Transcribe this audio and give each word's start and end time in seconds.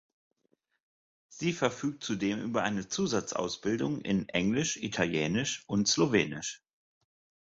Sie 1.29 1.53
verfügt 1.53 2.03
zudem 2.03 2.41
über 2.41 2.63
eine 2.63 2.87
Zusatzausbildung 2.87 4.01
in 4.01 4.27
Englisch, 4.29 4.77
Italienisch 4.77 5.63
und 5.67 5.87
Slowenisch. 5.87 6.63